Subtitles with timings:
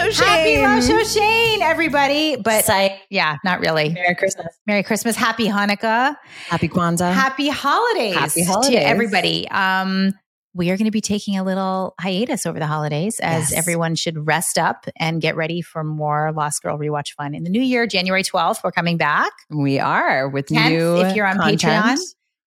[0.00, 2.36] Happy Rosh Happy Rosh Hashanah, everybody.
[2.36, 2.92] But Psych.
[3.10, 3.90] yeah, not really.
[3.90, 4.46] Merry Christmas.
[4.66, 5.16] Merry Christmas.
[5.16, 6.16] Happy Hanukkah.
[6.48, 7.12] Happy Kwanzaa.
[7.12, 8.14] Happy holidays.
[8.14, 8.82] Happy to holidays.
[8.84, 9.48] everybody.
[9.50, 10.12] Um,
[10.54, 13.58] we are going to be taking a little hiatus over the holidays as Yes.
[13.58, 17.50] everyone should rest up and get ready for more Lost Girl rewatch fun in the
[17.50, 17.86] new year.
[17.86, 19.30] January 12th, we're coming back.
[19.50, 21.60] we are with 10th, new if you're on content.
[21.60, 21.98] Patreon.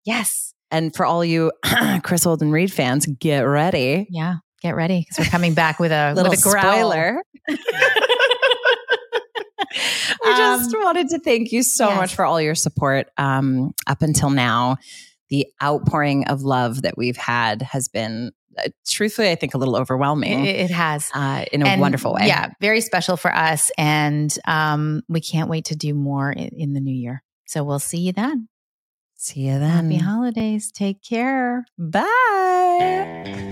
[0.05, 0.53] Yes.
[0.69, 1.51] And for all you
[2.03, 4.07] Kris Holden-Ried fans, get ready.
[4.09, 4.35] Yeah.
[4.63, 7.21] Get ready because we're coming back with a Little with a spoiler.
[7.49, 7.55] we
[10.31, 11.97] just Um, wanted to thank you so yes.
[11.97, 14.77] much for all your support um, up until now.
[15.29, 19.75] The outpouring of love that we've had has been, uh, truthfully, I think a little
[19.75, 21.09] overwhelming It, it has.
[21.13, 22.27] uh, in a And, wonderful way.
[22.27, 23.69] Yeah, very special for us.
[23.77, 27.23] And um, we can't wait to do more in, in the new year.
[27.45, 28.47] So we'll see you then.
[29.15, 29.89] See you then.
[29.91, 30.71] Happy holidays.
[30.71, 31.65] Take care.
[31.77, 33.51] Bye.